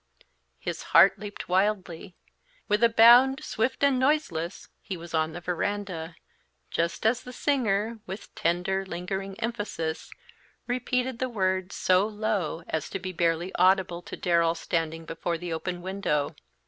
[0.57, 2.15] His heart leaped wildly.
[2.67, 6.15] With a bound, swift and noiseless, he was on the veranda,
[6.71, 10.09] just as the singer, with tender, lingering emphasis,
[10.65, 15.53] repeated the words so low as to be barely audible to Darrell standing before the
[15.53, 16.35] open window.